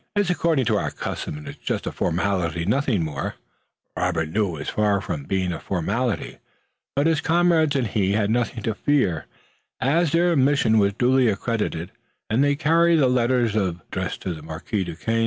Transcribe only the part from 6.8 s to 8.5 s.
but his comrades and he had